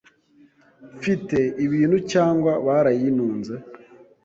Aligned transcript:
Mfite 0.97 1.37
ibintu 1.65 1.97
cyangwa 2.11 2.51
baranyitunze? 2.65 3.55